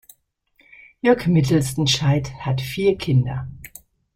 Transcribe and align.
Jörg 1.01 1.27
Mittelsten 1.27 1.85
Scheid 1.85 2.31
hat 2.47 2.59
vier 2.59 2.97
Kinder. 2.97 3.47